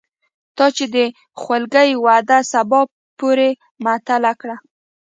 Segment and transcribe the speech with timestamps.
[0.57, 0.97] تا چې د
[1.41, 2.79] خولګۍ وعده سبا
[3.19, 3.49] پورې
[3.83, 4.55] معطله کړه